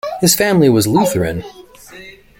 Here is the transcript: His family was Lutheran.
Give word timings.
His 0.19 0.33
family 0.33 0.67
was 0.67 0.87
Lutheran. 0.87 1.43